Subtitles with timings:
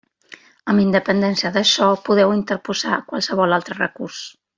[0.71, 4.25] Amb independència d'això podeu interposar qualsevol altre recurs.